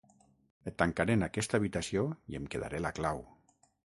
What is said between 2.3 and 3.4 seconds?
i em quedaré la clau.